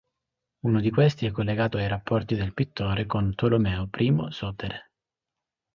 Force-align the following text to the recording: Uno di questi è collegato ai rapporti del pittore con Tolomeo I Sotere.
Uno 0.63 0.79
di 0.81 0.89
questi 0.89 1.27
è 1.27 1.31
collegato 1.31 1.77
ai 1.77 1.87
rapporti 1.87 2.33
del 2.33 2.55
pittore 2.55 3.05
con 3.05 3.35
Tolomeo 3.35 3.87
I 3.99 4.13
Sotere. 4.29 4.89